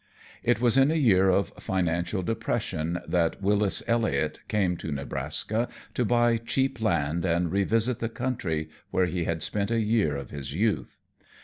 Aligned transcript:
It 0.41 0.59
was 0.59 0.77
in 0.77 0.89
a 0.89 0.95
year 0.95 1.29
of 1.29 1.53
financial 1.59 2.23
depression 2.23 3.01
that 3.07 3.39
Wyllis 3.39 3.83
Elliot 3.85 4.39
came 4.47 4.75
to 4.77 4.91
Nebraska 4.91 5.67
to 5.93 6.03
buy 6.03 6.37
cheap 6.37 6.81
land 6.81 7.23
and 7.23 7.51
revisit 7.51 7.99
the 7.99 8.09
country 8.09 8.71
where 8.89 9.05
he 9.05 9.25
had 9.25 9.43
spent 9.43 9.69
a 9.69 9.79
year 9.79 10.15
of 10.15 10.31
his 10.31 10.55
youth. 10.55 10.97